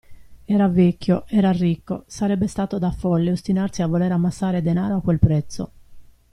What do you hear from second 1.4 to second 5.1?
ricco, sarebbe stato da folle ostinarsi a voler ammassare denaro a